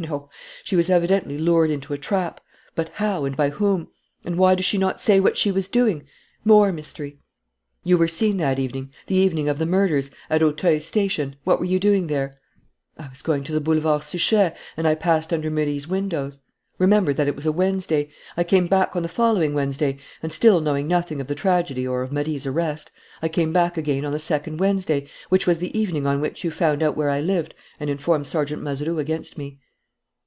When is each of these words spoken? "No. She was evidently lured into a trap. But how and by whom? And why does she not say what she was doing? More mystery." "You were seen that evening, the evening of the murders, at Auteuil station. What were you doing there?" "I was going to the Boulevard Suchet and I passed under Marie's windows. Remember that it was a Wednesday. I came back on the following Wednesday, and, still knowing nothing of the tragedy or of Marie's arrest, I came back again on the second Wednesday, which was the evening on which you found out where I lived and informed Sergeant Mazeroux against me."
"No. 0.00 0.30
She 0.62 0.76
was 0.76 0.88
evidently 0.88 1.38
lured 1.38 1.72
into 1.72 1.92
a 1.92 1.98
trap. 1.98 2.40
But 2.76 2.88
how 2.88 3.24
and 3.24 3.36
by 3.36 3.50
whom? 3.50 3.88
And 4.24 4.38
why 4.38 4.54
does 4.54 4.64
she 4.64 4.78
not 4.78 5.00
say 5.00 5.18
what 5.18 5.36
she 5.36 5.50
was 5.50 5.68
doing? 5.68 6.04
More 6.44 6.70
mystery." 6.72 7.18
"You 7.82 7.98
were 7.98 8.06
seen 8.06 8.36
that 8.36 8.60
evening, 8.60 8.92
the 9.08 9.16
evening 9.16 9.48
of 9.48 9.58
the 9.58 9.66
murders, 9.66 10.12
at 10.30 10.40
Auteuil 10.40 10.78
station. 10.78 11.34
What 11.42 11.58
were 11.58 11.64
you 11.64 11.80
doing 11.80 12.06
there?" 12.06 12.38
"I 12.96 13.08
was 13.08 13.22
going 13.22 13.42
to 13.42 13.52
the 13.52 13.60
Boulevard 13.60 14.02
Suchet 14.04 14.54
and 14.76 14.86
I 14.86 14.94
passed 14.94 15.32
under 15.32 15.50
Marie's 15.50 15.88
windows. 15.88 16.42
Remember 16.78 17.12
that 17.12 17.26
it 17.26 17.34
was 17.34 17.44
a 17.46 17.50
Wednesday. 17.50 18.08
I 18.36 18.44
came 18.44 18.68
back 18.68 18.94
on 18.94 19.02
the 19.02 19.08
following 19.08 19.52
Wednesday, 19.52 19.98
and, 20.22 20.32
still 20.32 20.60
knowing 20.60 20.86
nothing 20.86 21.20
of 21.20 21.26
the 21.26 21.34
tragedy 21.34 21.88
or 21.88 22.02
of 22.02 22.12
Marie's 22.12 22.46
arrest, 22.46 22.92
I 23.20 23.28
came 23.28 23.52
back 23.52 23.76
again 23.76 24.04
on 24.04 24.12
the 24.12 24.20
second 24.20 24.58
Wednesday, 24.60 25.08
which 25.28 25.44
was 25.48 25.58
the 25.58 25.76
evening 25.76 26.06
on 26.06 26.20
which 26.20 26.44
you 26.44 26.52
found 26.52 26.84
out 26.84 26.96
where 26.96 27.10
I 27.10 27.18
lived 27.18 27.52
and 27.80 27.90
informed 27.90 28.28
Sergeant 28.28 28.62
Mazeroux 28.62 29.00
against 29.00 29.36
me." 29.36 29.58